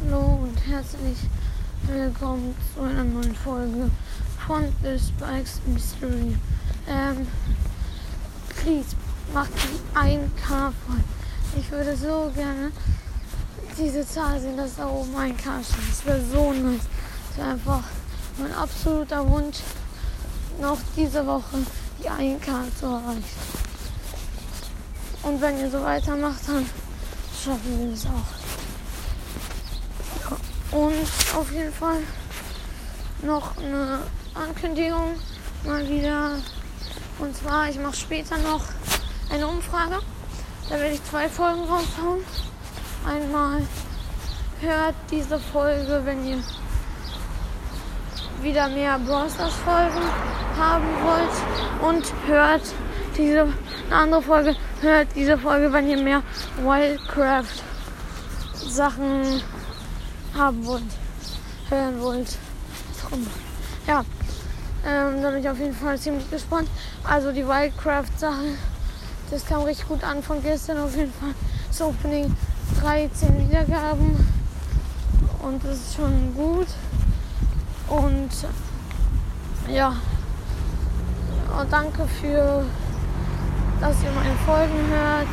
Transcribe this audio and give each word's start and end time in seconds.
Hallo 0.00 0.38
und 0.42 0.56
herzlich 0.66 1.18
willkommen 1.82 2.54
zu 2.74 2.82
einer 2.82 3.04
neuen 3.04 3.34
Folge 3.34 3.90
von 4.46 4.72
The 4.82 4.98
Spikes 4.98 5.60
Mystery. 5.66 6.36
Ähm, 6.88 7.26
please, 8.48 8.94
macht 9.34 9.50
die 9.54 9.98
1K 9.98 10.72
voll. 10.86 11.02
Ich 11.56 11.70
würde 11.70 11.96
so 11.96 12.30
gerne 12.34 12.70
diese 13.76 14.06
Zahl 14.06 14.40
sehen, 14.40 14.56
dass 14.56 14.76
da 14.76 14.88
oben 14.88 15.16
ein 15.16 15.36
K 15.36 15.62
steht. 15.62 15.90
Das 15.90 16.06
wäre 16.06 16.24
so 16.24 16.52
nice. 16.52 16.82
Das 17.30 17.38
wäre 17.38 17.50
einfach 17.50 17.82
mein 18.38 18.54
absoluter 18.54 19.28
Wunsch, 19.28 19.58
noch 20.60 20.78
diese 20.96 21.26
Woche 21.26 21.58
die 22.02 22.08
1K 22.08 22.74
zu 22.78 22.86
erreichen. 22.86 23.24
Und 25.22 25.40
wenn 25.40 25.58
ihr 25.58 25.70
so 25.70 25.82
weitermacht, 25.82 26.46
dann 26.46 26.66
schaffen 27.42 27.78
wir 27.78 27.90
das 27.90 28.06
auch. 28.06 28.67
Und 30.78 31.08
auf 31.36 31.50
jeden 31.50 31.72
Fall 31.72 31.98
noch 33.22 33.56
eine 33.56 33.98
Ankündigung 34.32 35.18
mal 35.64 35.88
wieder. 35.88 36.36
Und 37.18 37.36
zwar, 37.36 37.68
ich 37.68 37.80
mache 37.80 37.96
später 37.96 38.38
noch 38.38 38.62
eine 39.28 39.48
Umfrage. 39.48 39.98
Da 40.68 40.78
werde 40.78 40.94
ich 40.94 41.02
zwei 41.02 41.28
Folgen 41.28 41.62
raushauen. 41.62 42.20
Einmal 43.04 43.62
hört 44.60 44.94
diese 45.10 45.40
Folge, 45.40 46.00
wenn 46.04 46.24
ihr 46.24 46.38
wieder 48.40 48.68
mehr 48.68 49.00
Browsers 49.00 49.54
Folgen 49.54 50.04
haben 50.56 50.86
wollt 51.02 51.90
und 51.90 52.12
hört 52.28 52.62
diese 53.16 53.48
eine 53.90 53.96
andere 53.96 54.22
Folge, 54.22 54.54
hört 54.80 55.08
diese 55.16 55.38
Folge, 55.38 55.72
wenn 55.72 55.90
ihr 55.90 56.00
mehr 56.00 56.22
Wildcraft 56.62 57.64
Sachen 58.54 59.42
haben 60.38 60.64
wollt, 60.64 60.84
hören 61.68 62.00
wollt. 62.00 62.38
Ja, 63.86 64.04
ähm, 64.86 65.22
da 65.22 65.30
bin 65.30 65.40
ich 65.40 65.48
auf 65.48 65.58
jeden 65.58 65.74
Fall 65.74 65.98
ziemlich 65.98 66.30
gespannt. 66.30 66.68
Also 67.04 67.32
die 67.32 67.46
Wildcraft-Sache, 67.46 68.54
das 69.30 69.44
kam 69.44 69.62
richtig 69.62 69.88
gut 69.88 70.04
an 70.04 70.22
von 70.22 70.42
gestern 70.42 70.78
auf 70.78 70.96
jeden 70.96 71.12
Fall. 71.12 71.34
Das 71.68 71.80
Opening 71.82 72.34
13 72.80 73.48
Wiedergaben 73.48 74.16
und 75.42 75.64
das 75.64 75.76
ist 75.76 75.96
schon 75.96 76.34
gut. 76.34 76.68
Und 77.88 78.30
ja, 79.68 79.96
und 81.58 81.72
danke 81.72 82.06
für, 82.20 82.64
dass 83.80 83.96
ihr 84.02 84.10
meine 84.12 84.36
Folgen 84.46 84.88
hört. 84.88 85.28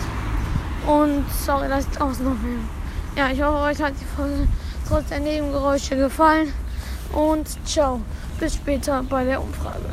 Und 0.88 1.26
sorry, 1.46 1.68
dass 1.68 1.86
ich 1.86 1.92
draußen 1.92 2.24
noch 2.24 2.36
bin. 2.36 2.68
Ja, 3.16 3.30
ich 3.30 3.42
hoffe, 3.42 3.58
euch 3.58 3.82
hat 3.82 3.94
die 4.00 4.06
Folge 4.06 4.48
trotz 4.88 5.10
der 5.10 5.20
Nebengeräusche 5.20 5.96
gefallen. 5.96 6.54
Und 7.14 7.48
ciao. 7.68 8.02
Bis 8.40 8.56
später 8.56 9.04
bei 9.04 9.24
der 9.24 9.42
Umfrage. 9.42 9.86